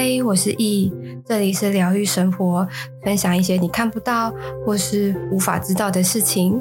[0.00, 0.92] 嗨，我是易，
[1.26, 2.68] 这里是疗愈生活，
[3.02, 4.32] 分享一些你看不到
[4.64, 6.56] 或是无法知道的事情。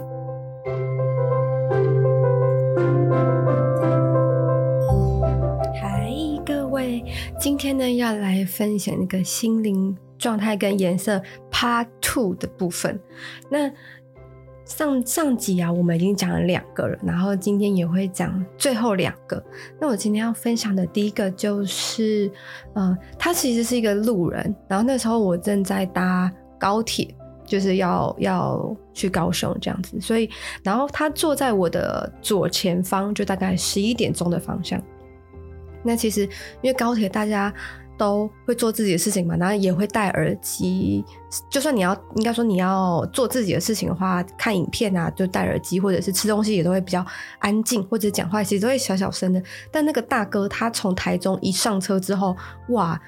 [5.80, 6.12] 嗨，
[6.44, 7.04] 各位，
[7.39, 12.99] 今天呢要来分享一个心灵状态跟颜色 Part Two 的部分。
[13.52, 13.72] 那
[14.68, 19.41] 上上集啊，我们已经讲了两个了，然后今天也会讲最后两个。
[19.79, 22.30] 那我今天要分享的第一个就是，
[22.73, 27.08] 呃，他其实是一个路人，然后那时候我正在搭高铁，
[27.45, 30.30] 就是要要去高雄这样子，所以
[30.61, 34.81] 然后他坐在我的左前方，就大概十一点钟的方向。
[35.81, 36.23] 那其实
[36.61, 37.53] 因为高铁大家。
[37.98, 41.04] 都会做自己的事情嘛，然后也会戴耳机。
[41.50, 47.06] 就算你要，应该说你要做自己的事情的话，看影片啊，就戴耳机，或者是吃东西也都会比较
[47.40, 49.42] 安静，或者讲话其实都会小小声的。
[49.72, 52.38] 但那个大哥他从台中一上车之后，
[52.70, 53.02] 哇，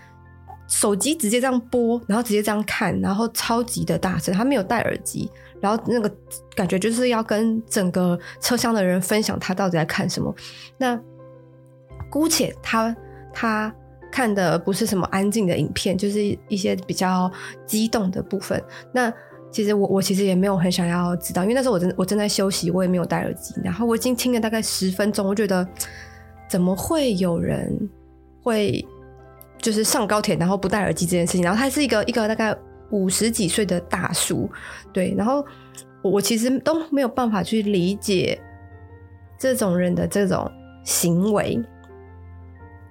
[0.67, 5.31] 手机直接这样播，然后直接这样看，然后超级的大声，他没有戴耳机，
[5.61, 6.11] 然后那个
[6.55, 10.35] 感觉就是要跟整个车厢的人分享他到底在看什么。
[10.77, 10.99] 那
[12.09, 12.95] 姑且他
[13.31, 13.73] 他。
[14.11, 17.31] 看的不是什么安静的影片，就是一些比较
[17.65, 18.61] 激动的部分。
[18.91, 19.11] 那
[19.51, 23.55] 其实我我其实也没有很想要知道，因为那时候我正我正在休息，我也没有戴耳机。
[23.63, 25.67] 然后我已经听了大概十分钟，我觉得
[26.47, 27.89] 怎么会有人
[28.43, 28.85] 会
[29.59, 31.43] 就是上高铁然后不戴耳机这件事情？
[31.43, 32.55] 然后他是一个一个大概
[32.91, 34.49] 五十几岁的大叔，
[34.93, 35.13] 对。
[35.17, 35.43] 然后
[36.03, 38.39] 我其实都没有办法去理解
[39.39, 40.49] 这种人的这种
[40.83, 41.59] 行为。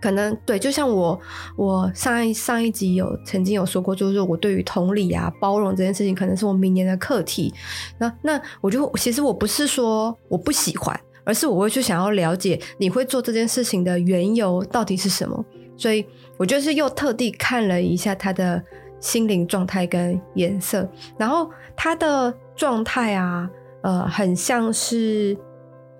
[0.01, 1.19] 可能对，就像我，
[1.57, 7.53] 我上一上一集有曾经有说过，就是我对于同理啊、包容这件事情，可能是我明年的课题。
[7.99, 15.45] 那那我就其实我不是说我不喜欢，而是我会去想要了解你会做这件事情的缘由到底是什么。
[15.77, 16.05] 所以
[16.37, 18.63] 我就是又特地看了一下他的
[19.01, 23.49] 心灵状态跟颜色，然后他的状态啊，
[23.83, 25.37] 呃，很像是。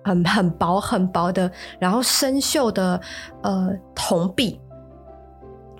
[0.03, 2.99] 很很薄很薄的，然后生锈的
[3.43, 4.59] 呃铜币，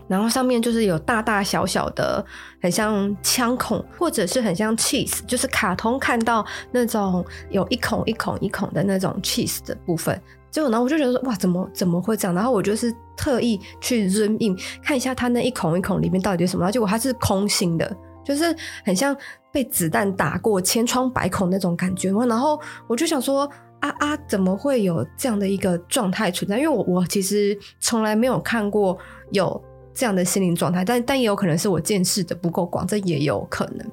[0.08, 2.24] 然后上面就是有大大小小的，
[2.62, 10.20] 很像枪孔，或者是很像 cheese，就是卡通看到那种有一孔一孔一孔的那种 cheese 的部分。
[10.52, 12.36] 结果呢，我就觉得说哇，怎么怎么会这样？
[12.36, 19.16] 然后我就是特意去 zoom in 看一下它那一孔一孔里面到底是什么，然后结果它是空心的，就是很像
[19.52, 22.12] 被子弹打过千疮百孔那种感觉。
[22.12, 23.50] 然后我就想说。
[23.80, 24.18] 啊啊！
[24.28, 26.58] 怎么会有这样的一个状态存在？
[26.58, 28.98] 因为我我其实从来没有看过
[29.32, 29.62] 有
[29.94, 33.90] 这样的心灵状态，但但也有可能是我见识的不够广，这也有可能。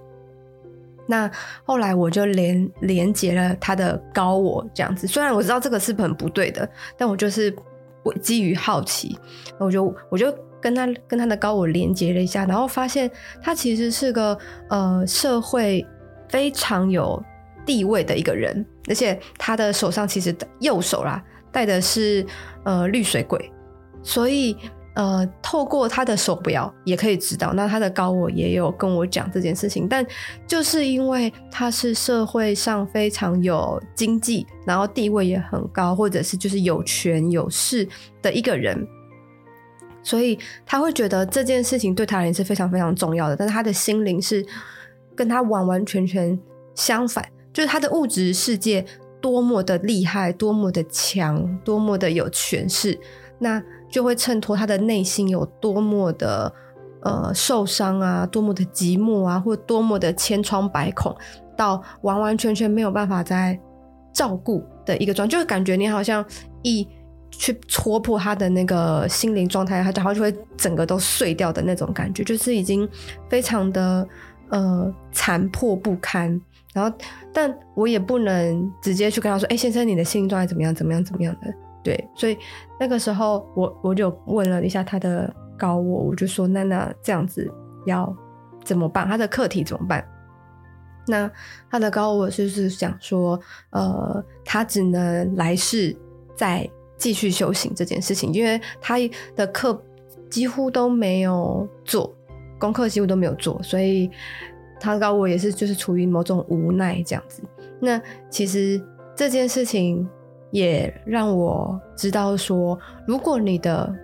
[1.09, 1.31] 那
[1.65, 7.55] 后来我就连连接了他的高我这样子，虽然我知道这个是很不对的，但我就是
[8.03, 9.17] 我基于好奇，
[9.59, 13.09] 我就我就跟他跟他的高我连接了一下，然后发现
[13.41, 14.37] 他其实是个
[14.69, 15.87] 呃社会
[16.29, 17.23] 非常有
[17.67, 21.23] 地位的一个人，而且他的手上其实右手啦
[21.53, 22.25] 戴的是
[22.65, 23.51] 呃绿水鬼，
[24.03, 24.57] 所以
[24.95, 27.53] 呃透过他的手表也可以知道。
[27.55, 30.07] 那他的高我也有跟我讲这件事情，但
[30.47, 37.87] 就是因为他是社会上非常有经济，然后地位也很高，或者是就是有权有势
[38.23, 38.87] 的一个人，
[40.03, 43.37] 所以他会觉得这件事情对他而言是非常非常重要的。
[43.37, 44.47] 但是他的心灵是
[45.17, 46.39] 跟他完完全全
[46.75, 47.27] 相反。
[47.57, 48.85] 就是他的物质世界
[49.19, 53.01] 多么的厉害，多么的强，多么的有权势，
[53.39, 56.53] 那就会衬托他的内心有多么的
[57.01, 61.17] 呃受伤啊，多么的寂寞啊，或多么的千疮百孔，
[61.57, 63.59] 到完完全全没有办法再
[64.13, 66.23] 照顾的一个状，就是感觉你好像
[66.61, 66.87] 一
[67.31, 72.87] 去戳破他的那个心灵状态，他然后就会整个都碎掉的那种感觉，就是已经
[73.31, 74.07] 非常的
[74.51, 76.39] 呃残破不堪。
[76.77, 76.95] 然后，
[77.33, 80.75] 但我也不能直接去跟他说：“哎，先生，你的心理状态怎么样？
[80.75, 81.03] 怎么样？
[81.03, 81.47] 怎么样的？”
[81.83, 82.37] 对，所以
[82.79, 87.51] 那个时候我我就问了一下他的高我，我就说：“那那这样子
[87.87, 88.15] 要
[88.63, 89.09] 怎么办？
[89.09, 90.07] 他的课题怎么办？”
[91.09, 91.31] 那
[91.71, 93.41] 他的高我就是想说
[93.73, 95.97] ：“呃，他只能来世
[96.35, 96.69] 再
[96.99, 98.97] 继续修行这件事情，因为他
[99.35, 99.83] 的课
[100.29, 102.15] 几乎都没有做，
[102.59, 104.11] 功课几乎都没有做，所以。”
[104.79, 107.43] 他高我也是，就是处于某种无奈这样子。
[107.81, 108.01] 那
[108.31, 108.81] 其实
[109.15, 110.09] 这件事情
[110.51, 113.95] 也让我知道说，如果你的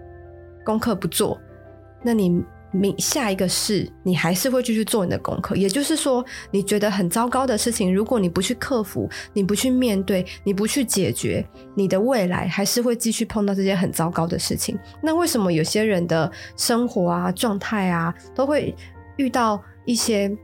[0.64, 1.38] 功课不做，
[2.02, 5.54] 那你你下一个事，你还是会继续做你的功课。
[5.56, 14.78] 也就是说，你觉得很糟糕的事情，如果你不去克服，你不去面对，你不去解决，你的未来还是会继续碰到这些很糟糕的事情。
[15.02, 18.74] 那为什么有些人的生活啊、状态啊，都会
[19.16, 20.34] 遇到一些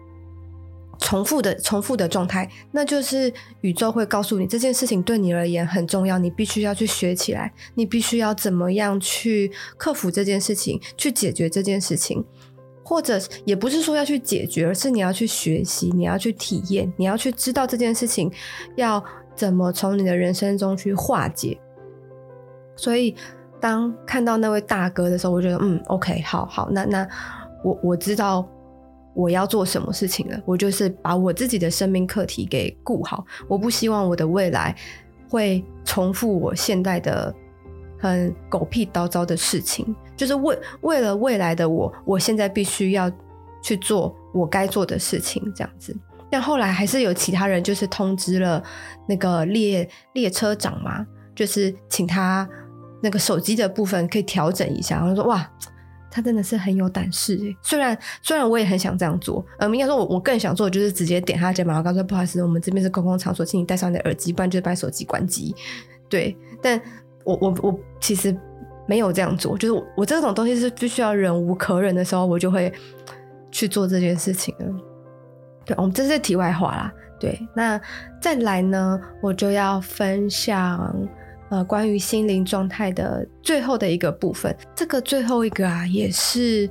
[1.08, 2.46] 重复的、重复的状态？
[2.70, 3.32] 那就是
[3.62, 12.22] 宇宙会告诉你，这件事情对你而言很重要，你必须要去学起来，你必须要怎么样去克服这件事情，去解决这件事情。
[12.84, 18.30] 或者也不是说要去解决，而是你要去学习，你要去体验，你要去知道这件事情
[18.76, 19.02] 要
[19.34, 21.58] 怎么从你的人生中去化解。
[22.76, 23.16] 所以，
[23.58, 27.08] 当看到那位大哥的时候，我觉得，嗯，OK，好好，那那
[27.64, 28.46] 我我知道
[29.18, 30.40] 我要做什么事情了。
[30.46, 34.74] 我就是把我自己的生命课题给顾好，我不希望我的未来
[35.28, 37.34] 会重复我现在的。
[38.00, 39.84] 很狗屁叨叨的事情，
[40.16, 43.10] 就是为为了未来的我，我现在必须要
[43.60, 45.92] 去做我该做的事情，这样子。
[46.30, 48.62] 但后来还是有其他人，就是通知了
[49.08, 51.04] 那个列列车长嘛，
[51.34, 52.48] 就是请他
[53.02, 54.98] 那个手机的部分可以调整一下。
[54.98, 55.50] 然后说哇，
[56.10, 57.38] 他真的是很有胆识。
[57.62, 65.54] 虽然虽然我也很想这样做，嗯，应该说我我更想做的就是直接点他的肩膀，然后告诉不好意思，我们这边是公共场所，请你戴上你的耳机，不然就是把手机关机。
[66.08, 66.80] 对，但。
[67.24, 68.34] 我我我其实
[68.86, 72.72] 没有这样做，就是我，我这种东西是必须要忍无可忍的时候，我就会
[73.50, 74.66] 去做这件事情了。
[75.66, 76.90] 对，我们这是题外话啦。
[77.20, 77.78] 对，那
[78.18, 80.90] 再来呢，我就要分享
[81.50, 84.56] 呃关于心灵状态的最后的一个部分。
[84.74, 86.68] 这个最后一个啊，也是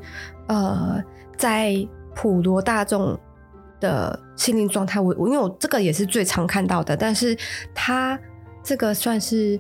[0.48, 1.02] 呃
[1.36, 1.76] 在
[2.16, 3.20] 普罗大众
[3.80, 7.38] 的心灵状态，我我因为我这个也是最常看到的，但是
[7.74, 8.20] 它
[8.64, 9.60] 这个算是。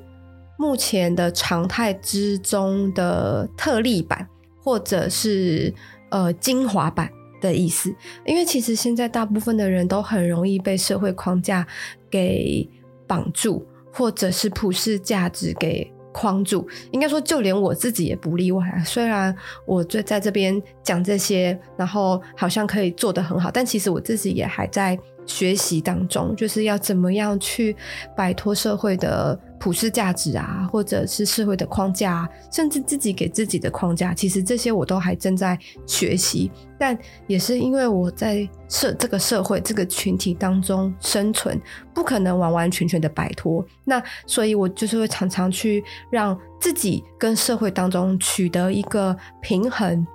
[0.59, 4.27] 目前的常态之中的特例版，
[4.63, 5.71] 或者是
[6.09, 7.07] 呃精华版
[7.39, 7.93] 的意思，
[8.25, 11.63] 因为其实现在大部分的人都很容易被社会框架
[12.09, 12.67] 给
[13.05, 13.67] 绑住，
[13.97, 16.67] 或者是普世价值给框住。
[16.91, 18.83] 应该说，就连我自己也不例外啊。
[18.83, 19.35] 虽然
[19.65, 24.97] 我就在这边讲这些，然后好像可以做得很好，但其实我自己也还在
[25.27, 27.75] 学习当中，就是要怎么样去
[28.15, 29.39] 摆脱社会的。
[29.59, 35.57] 普世价值啊，或者是社会的框架啊，甚至自己给自己的框架，其实这些我都还正在
[35.88, 36.51] 学习。
[36.77, 36.95] 但
[37.25, 41.59] 也是因为我在社这个社会这个群体当中生存，
[41.91, 43.65] 不可能完完全全的摆脱。
[43.83, 50.06] 那所以，我就是会常常去让自己跟社会当中取得一个平衡。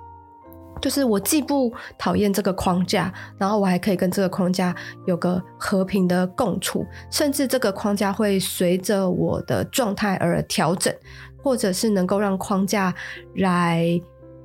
[0.83, 4.75] 就是我既不讨厌这个框架，然后我还可以跟这个框架
[5.05, 10.93] 有个和平的共处，甚至这个框架会随着我的状态而调整，
[11.41, 12.93] 或者是能够让框架
[13.35, 13.97] 来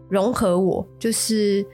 [0.08, 1.66] 融合我，就是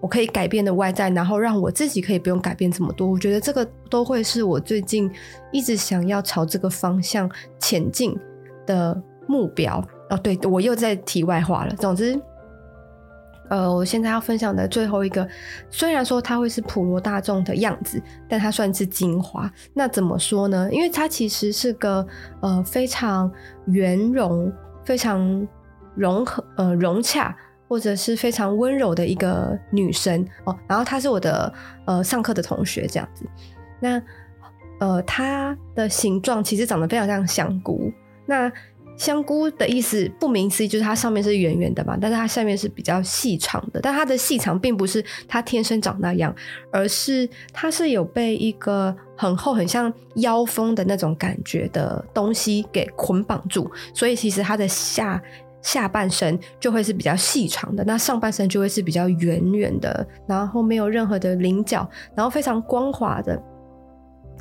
[0.00, 3.08] 我可以改变的外在，然后让我自己可以不用改变这么多。
[3.08, 5.08] 我觉得这个都会是我最近
[5.52, 7.30] 一直想要朝这个方向
[7.60, 8.18] 前进
[8.66, 9.80] 的目标。
[10.10, 11.74] 哦，对，我又在题外话了。
[11.76, 12.20] 总之。
[13.48, 15.26] 呃，我现在要分享的最后一个，
[15.70, 19.50] 虽然说它会是普罗大众的样子，但它算是精华。
[19.72, 20.68] 那怎么说呢？
[20.70, 22.06] 因为它其实是个
[22.40, 23.30] 呃非常
[23.66, 24.52] 圆融、
[24.84, 25.46] 非常
[25.94, 27.34] 融合、呃融洽，
[27.68, 30.56] 或者是非常温柔的一个女生哦。
[30.66, 31.52] 然后她是我的
[31.86, 33.24] 呃上课的同学，这样子。
[33.80, 34.02] 那
[34.80, 37.92] 呃，她的形状其实长得非常像香菇。
[38.26, 38.52] 那
[38.98, 43.80] 香菇的意思不名思义就是它上面是圆圆的嘛，但是它下面是比较细长的。
[43.80, 46.34] 但它的细长并不是它天生长那样，
[46.72, 55.22] 而是它是有被一个很厚、很像腰封的那种感觉的东西给捆绑住，所以其实它的下
[55.62, 63.40] 下半身就会是比较细长的，那上半身就会是比较圆圆的，然后没有任何的棱角，然后非常光滑的。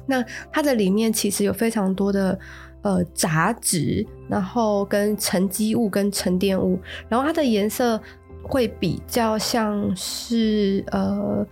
[0.07, 2.39] 那它的里面其实有非常多的。
[2.83, 6.79] 呃，杂质，然后跟沉积物跟沉淀物，
[7.09, 7.99] 然后它的颜色
[8.43, 11.45] 会比较像是呃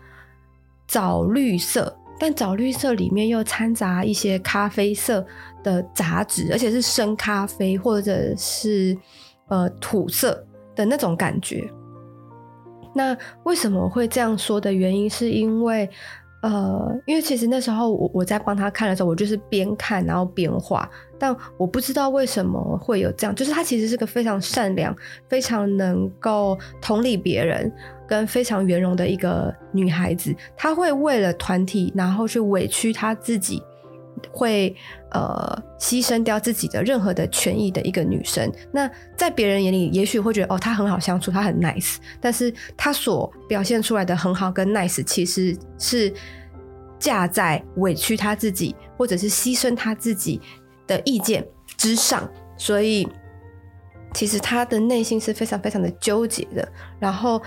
[0.87, 5.25] 枣绿色，但枣绿色里面又掺杂一些咖啡色
[5.63, 8.97] 的杂质，而且是深咖啡或者是
[9.47, 11.67] 呃土色的那种感觉。
[12.93, 15.89] 那为什么会这样说的原因，是因为。
[16.45, 20.87] 呃，因为其实那时候我我在帮他看的时候，我就是边看然后边画，
[21.17, 24.95] 但我不知道为什么会有这样，就是他其实是个非常善良、
[25.27, 27.71] 非常能够同理别人
[28.07, 33.63] 跟非常圆融的一个女孩子，她会为了团体然后去委屈她自己，
[34.31, 34.75] 会
[35.11, 38.51] 呃牺牲掉自己的任何的权益的一个女生。
[38.71, 46.13] 那在别人眼里，也许会觉得哦，她很好相处，她很 nice，但是她所表现出来的很好跟 nice，其实是
[46.99, 50.41] 架在委屈她自己或者是牺牲她自己
[50.87, 51.45] 的意见
[51.77, 53.07] 之上，所以。
[54.13, 56.65] 其实他的内心是非常非常的纠结的，
[57.01, 57.41] 然后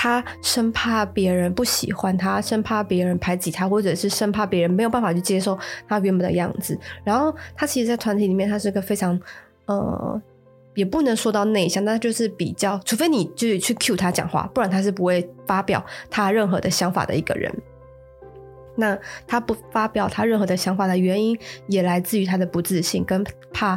[0.00, 6.78] 他生怕别人不喜欢他，生怕别人排挤他，或者是生怕别人没有办法去接受他原本的样子。
[7.02, 9.20] 然后他其实，在团体里面，他是个非常
[9.66, 10.22] 呃，
[10.76, 17.52] 也不能说到内向，但就是比较，除非你就是去 cue 他讲话，不然他是不会发表他任何的想法的一个人。
[18.76, 21.36] 那他不发表他任何的想法的原因，
[21.66, 23.76] 也来自于他的不自信，跟怕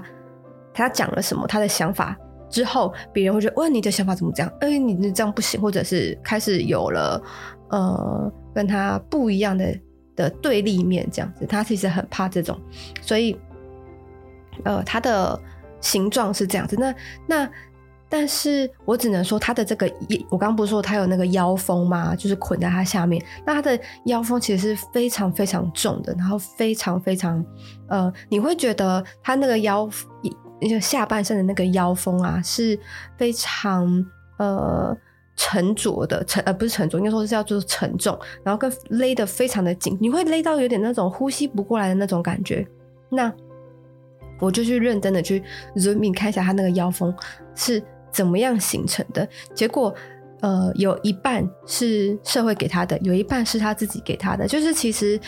[0.71, 2.15] 他讲了什么，他的想法。
[2.51, 4.51] 之后，别人会觉得，哇，你的想法怎么这样？
[4.59, 7.23] 哎、欸，你这样不行，或者是开始有了，
[7.69, 9.79] 呃，跟他不一样的
[10.15, 12.59] 的对立面，这样子，他其实很怕这种，
[13.01, 13.39] 所以，
[14.65, 15.39] 呃，他的
[15.79, 16.75] 形状是这样子。
[16.77, 16.93] 那
[17.25, 17.49] 那，
[18.09, 19.89] 但是我只能说，他的这个，
[20.29, 22.13] 我刚刚不是说他有那个腰封吗？
[22.13, 27.43] 就是捆在他下面，那他的腰封其实是非常非常重的，然后非常非常，
[27.87, 29.89] 呃，你会觉得他那个腰。
[30.61, 32.79] 那个下半身的那个腰封啊，是
[33.17, 34.05] 非常
[34.37, 34.95] 呃
[35.35, 42.67] 沉着的，沉呃不是沉着，应该说是叫做沉重，然后跟勒得非常的紧，你会勒到有点那种呼吸不过来的那种感觉。
[43.09, 43.33] 那
[44.39, 45.43] 我就去认真的去
[45.75, 47.11] zoom in 看一下他那个腰封
[47.55, 49.27] 是怎么样形成的。
[49.55, 49.91] 结果
[50.41, 55.19] 呃有一半是社会给他的，有一半是他自己给他的，就是其实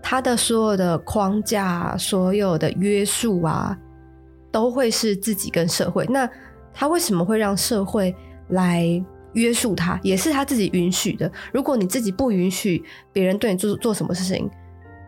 [0.00, 3.76] 他的所有的框架、所有的约束啊。
[4.50, 6.28] 都会是自己跟社会，那
[6.72, 8.14] 他为什么会让社会
[8.48, 9.98] 来约束他？
[10.02, 11.30] 也是他自己允许的。
[11.52, 14.48] 如果你自己不允许别人对你做做什么事情，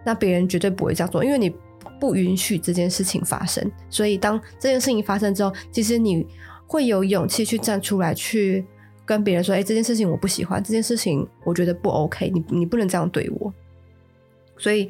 [0.05, 1.55] 那别人绝对不会这样做，因为你
[1.99, 3.71] 不允许这件事情发生。
[3.89, 6.27] 所以当这件事情发生之后，其实你
[6.67, 8.65] 会有勇气去站出来，去
[9.05, 13.53] 跟别人说：“哎，这件事情我不喜欢，这件事情我觉得不 OK，你你不能这样对我。
[14.57, 14.89] ”所以，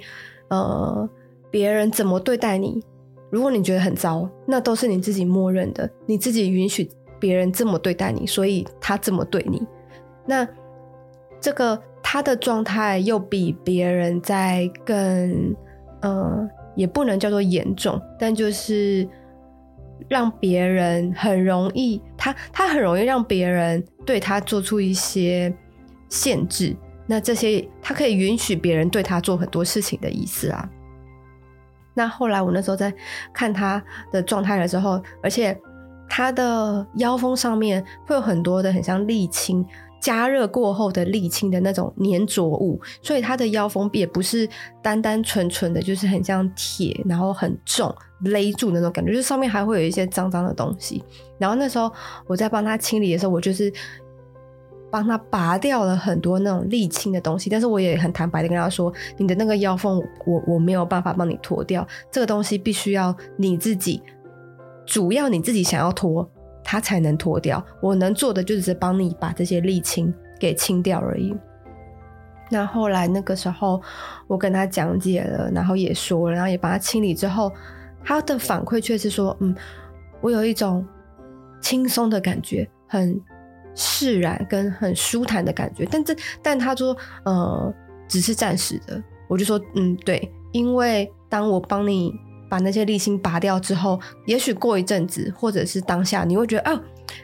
[0.49, 1.09] 呃，
[1.51, 2.83] 别人怎么对待你？
[3.31, 9.63] 如果你觉得很糟，那都是你自己默认的，你自己允许别人这么对待你，所以他这么对你。
[10.27, 10.47] 那
[11.41, 15.55] 这个他的状态又比别人在更，
[16.03, 19.09] 呃，也不能叫做严重，但就是
[20.09, 25.55] 让别人很容易，他他很容易让别人对他做出一些
[26.09, 26.77] 限制。
[27.07, 30.69] 那这些他可以允许别人对他做很多事情的意思啊。
[31.95, 32.93] 那后来我那时候在
[33.33, 33.83] 看他
[34.13, 35.59] 的状态的时候，而且
[36.09, 39.65] 他的腰封上面会有很多的很像沥青，
[40.01, 44.49] 加热过后的沥青的那种粘着物，所以他的腰封也不是
[44.83, 47.95] 单单纯纯的，就是很像铁，然后很重
[48.25, 51.03] 勒住那种感觉，就是上面还会有一些脏脏的东西。
[51.39, 51.93] 然后那时候
[52.27, 53.73] 我在帮他清理的时候，我就是。
[54.91, 64.03] 帮他拔掉了很多那种沥青的东西，但是我也很坦白的跟他说：“你的那个腰缝，我我没有办法帮你脱掉，这个东西必须要你自己，
[64.85, 66.29] 主要你自己想要脱，
[66.65, 67.65] 它才能脱掉。
[67.81, 71.35] 我能做的就只是帮你把这些沥青给清掉而已。”
[72.51, 73.81] 那后来那个时候，
[74.27, 77.53] 我跟他讲解了，然后也说了，然后也帮他清理之后，
[78.05, 79.55] 他的反馈却是说：“嗯，
[80.21, 80.85] 我有一种
[81.61, 83.19] 轻松的感觉，很。”
[83.75, 87.73] 释然跟很舒坦的感觉，但这但他说呃
[88.09, 92.13] 只是暂时的，我就说嗯对，因为当我帮你
[92.49, 96.81] 把那些沥青拔掉之后，也许过一阵子或者是当下你会觉得哦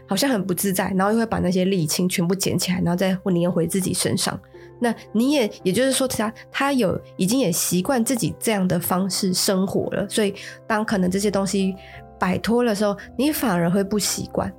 [0.09, 4.39] 好像很不自在，然后又会把那些沥青全部捡起来，然后再粘回自己身上。
[4.79, 10.35] 那你也也就是说他他有已经也习惯自己这样的方式生活了，所以
[10.67, 11.75] 当可能这些东西
[12.19, 14.53] 摆脱的时候，你反而会不习惯。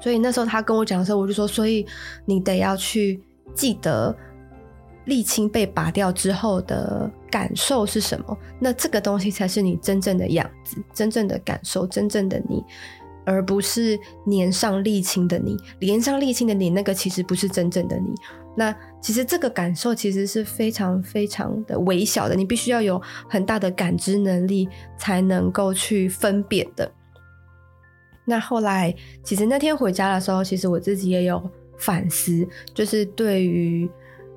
[0.00, 1.86] 所以那时候他跟我讲的时候，我就说：所以
[2.24, 3.20] 你得要去
[3.54, 4.14] 记得
[5.06, 8.38] 沥青被拔掉之后的感受是什么？
[8.60, 12.62] 那这个东西才是你真正的样子，真正的感受，真正的你，
[13.24, 13.98] 而不是
[14.30, 15.56] 粘上沥青的你。
[15.80, 18.14] 粘上沥青的你，那个其实不是真正的你。
[18.54, 26.90] 那其实这个感受其实是非常非常的微小的，你必须要有很大的感知能力才能够去分辨的。
[28.28, 28.94] 那后来，
[29.24, 31.42] 其实那天回家的时候，其实我自己也有
[31.78, 33.90] 反思，就是对于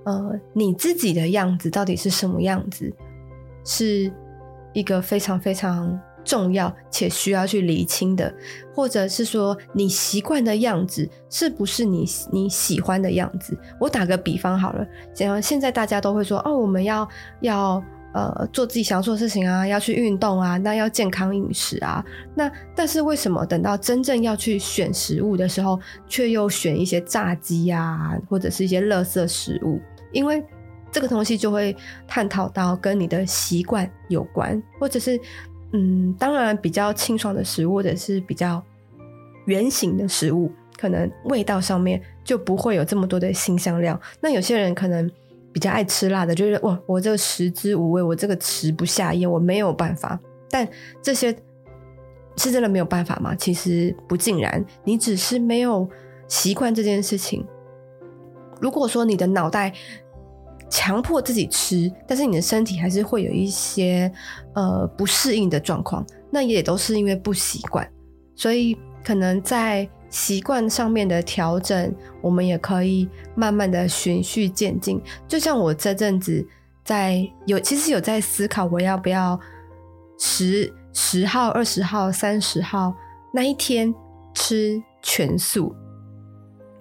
[0.06, 2.90] 呃你自己的样子到底是什么样子，
[3.66, 4.10] 是
[4.74, 8.34] 一个非常非常重要且需要去厘清的，
[8.74, 13.58] 或者是说你习惯的样子是不是你你喜欢的样子？
[13.80, 17.06] 我打个比方好了，像现在大家都会说哦，我们要
[17.42, 17.84] 要
[18.14, 22.04] 呃做自己想做的事情啊，要去运动啊，那要健康饮食啊。
[22.36, 29.80] 那但是为什么等到真正要去选食物的时候，却又选一些炸鸡啊，或者是一些垃圾食物？
[30.12, 30.44] 因为
[30.92, 31.76] 这个东西就会
[32.08, 35.20] 探讨到跟你的习惯有关，或者是
[35.72, 38.62] 嗯，当然比较清爽的食物，或者是比较
[39.46, 43.98] 原型的食物，可能味道上面就不会有这么多的辛香料。
[44.20, 45.10] 那有些人可能
[45.52, 50.20] 比较爱吃辣的，就觉得哇，我这个食之无味，我这个食不下咽，我没有办法。
[50.50, 50.68] 但
[51.02, 51.36] 这些
[52.38, 53.36] 是真的没有办法吗？
[53.36, 55.90] 其实不尽然，你只是没有
[56.28, 57.46] 习惯这件事情。
[58.60, 59.74] 如果说你的脑袋
[60.70, 64.12] 强迫自己吃，但是你的身体还是会有一些
[64.54, 67.86] 呃不适应的状况，那也都是因为不习惯，
[68.36, 71.92] 所以可能在习惯上面的调整，
[72.22, 75.02] 我们也可以慢慢的循序渐进。
[75.28, 76.48] 就像我这阵子
[76.86, 79.40] 在有，其实有在思考我要不要
[80.20, 82.94] 十十号、二十号、三十号
[83.34, 83.92] 那一天
[84.36, 85.76] 吃全素，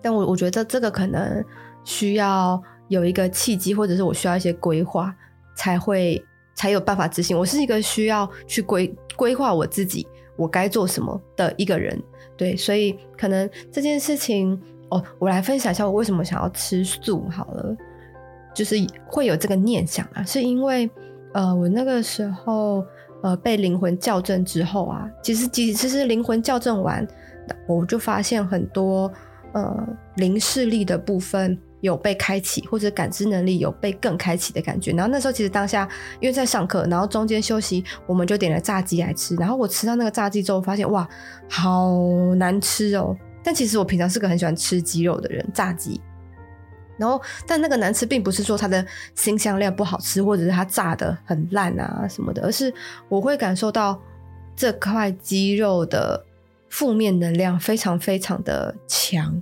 [0.03, 1.43] 但我我觉得这个可能。
[1.83, 5.13] 需要有一个契机，或者是我需要一些规划，
[5.57, 6.23] 才会
[6.55, 7.37] 才有办法执行。
[7.37, 10.07] 我是一个需要去规规划我自己，
[10.37, 11.99] 我该做什么的一个人。
[12.41, 17.77] 对，所以可能这件事情，哦，我来分享一下我为什么想要吃素好了，
[18.55, 20.89] 就是会有这个念想啊，是因为
[21.35, 22.83] 呃，我那个时候
[23.23, 27.07] 呃被灵魂校正之后啊，其实其实是灵魂校正完，
[27.69, 29.13] 我就发现很多
[29.53, 31.59] 呃零视力的部分。
[31.81, 34.93] 有被开启，或者感知能力有被更开启的感觉。
[34.93, 35.89] 然后那时候其实当下
[36.21, 39.35] 因为在上课，然后中间休息，我们就点了炸鸡来吃。
[39.37, 41.09] 然后我吃到那个炸鸡之后，发现哇，
[41.49, 41.97] 好
[42.37, 43.17] 难吃哦！
[43.43, 46.01] 但其实我平常是个很喜欢吃鸡肉的人，炸鸡。
[46.99, 48.85] 然后但那个难吃，并不是说它的
[49.15, 52.73] 辛香料不好吃，或者是它炸得很烂啊什么的，而是
[53.09, 53.99] 我会感受到
[54.55, 56.23] 这块鸡肉的
[56.69, 59.41] 负面能量非常非常的强。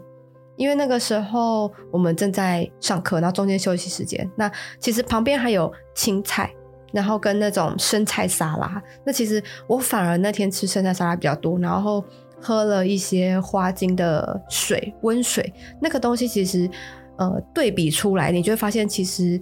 [0.59, 6.53] 因为那个时候我们正在上课，然后中间休息时间，那其实旁边还有青菜，
[6.93, 8.83] 然后跟那种生菜沙拉。
[9.07, 12.05] 那其实我反而那天吃生菜沙拉比较多，然后
[12.41, 15.51] 喝了一些花精的水，温水。
[15.81, 16.69] 那个东西其实
[17.17, 19.41] 呃对比出来，你就会发现其实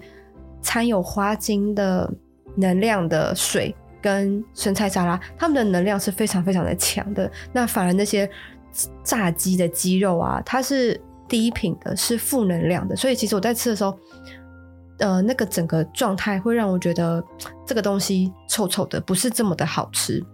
[0.61, 2.13] 掺有花精的
[2.57, 7.31] 能量的水跟生菜沙拉，它们的能量是非常非常的强的。
[7.53, 8.29] 那反而那些
[9.03, 11.01] 炸鸡的鸡肉啊，它是。
[11.29, 13.99] 低频的是负能量的，所以其实我在吃的时候，
[15.01, 17.21] 呃，那个整个状态会让我觉得
[17.67, 20.25] 这个东西臭臭的，不是这么的好吃。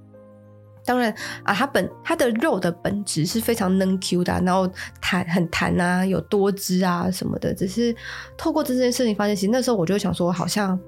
[0.84, 1.10] 当然
[1.44, 7.54] 啊，它本它的肉的本质是非常嫩 Q 的，然后弹很弹啊，有多汁啊什么的。
[7.54, 7.96] 只是
[8.36, 10.78] 透过这件事情发现，其实那时候我就想说，好像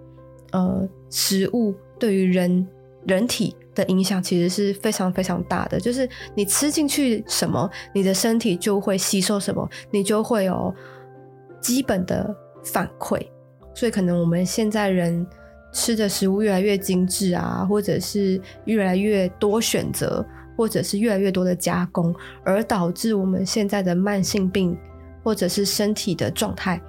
[0.53, 2.69] 呃，食物对于人
[3.07, 3.57] 人体。
[3.75, 10.75] 的影响其实是非常非常大的，就是你吃进去什么，你的身体就会吸收什么，你就会有
[11.61, 12.35] 基本的
[12.65, 13.21] 反馈。
[13.75, 15.27] 所以可能我们现在人
[15.73, 20.25] 吃的食物越来越精致啊，或者是越来越多选择，
[20.57, 24.79] 或者是越来越多的加工，而导致我们现在的慢性病
[25.25, 26.81] 或者是身体的状态，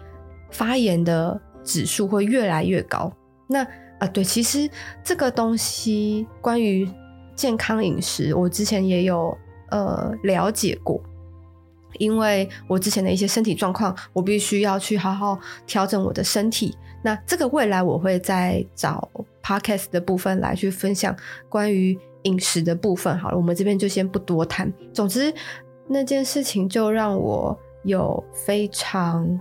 [0.52, 3.12] 发炎的指数会越来越高。
[3.48, 3.66] 那
[4.00, 4.70] 啊，对，其实
[5.04, 6.88] 这个东西关于
[7.34, 9.36] 健康饮食，我之前也有
[9.70, 11.02] 呃了解过，
[11.98, 16.78] 因为我之前的一些身体状况，我必须要去好好调整我的身体。
[17.02, 19.10] 那这个未来我会再找
[19.42, 21.16] podcast 的部分来去分享
[21.48, 23.18] 关于饮食的部分。
[23.18, 24.72] 好了，我们这边就先不多谈。
[24.94, 25.34] 总之
[25.88, 29.40] 那件事情就让我有非常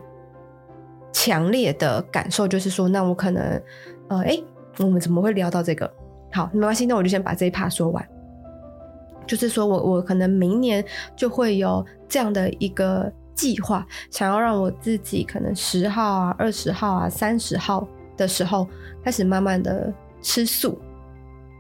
[1.12, 3.60] 强烈的感受，就是说，那我可能。
[4.08, 4.38] 呃，哎，
[4.78, 5.90] 我们怎么会聊到这个？
[6.32, 8.08] 好，没关系，那我就先把这一趴说完。
[9.26, 10.84] 就是说我我可能明年
[11.16, 17.86] 就会有这样的一个计划，想要让我自己可能十号啊、二十号啊、三十号
[18.16, 18.68] 的时候
[19.02, 20.78] 开始慢慢的吃素，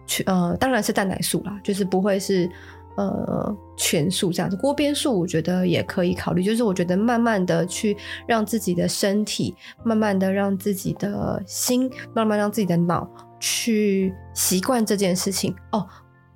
[0.06, 2.50] 去呃，当然是蛋奶素啦，就是不会是。
[2.96, 6.44] 呃，全素这样子，锅边素我觉得也可以考虑。
[6.44, 9.54] 就是我觉得慢慢的去让自己的身体，
[9.84, 13.08] 慢慢的让自己的心，慢慢让自己的脑
[13.40, 15.52] 去习惯这件事情。
[15.72, 15.84] 哦，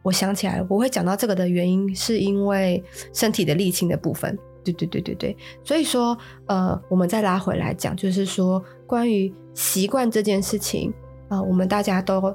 [0.02, 2.82] 我想起来了，我会讲到这个的原因，是因为
[3.14, 4.36] 身体的力清的部分。
[4.64, 10.92] 对对对对对，所以说，呃，我们再拉回来讲，就是说关于习惯这件事情
[11.28, 12.34] 啊，我们大家都，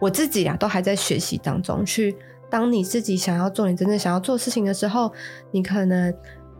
[0.00, 2.16] 我自己啊，都还在学习当中去。
[2.54, 5.10] 当你自己想要做你真正想要做事情的时候，
[5.50, 6.14] 你可能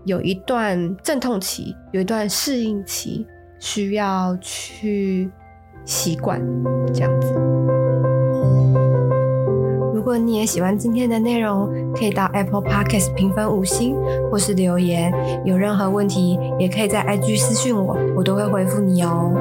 [0.05, 3.25] 有一段阵痛期，有一段适应期，
[3.61, 5.31] 需要去
[5.85, 6.43] 习惯，
[6.93, 7.33] 这样子。
[9.95, 13.95] 如果你也喜欢今天的内容，可以到 Apple Podcast 评分五星，
[14.33, 15.15] 或是留言。
[15.45, 19.33] 有任何问题，也可以在 IG 私讯我，我都会回复你哦。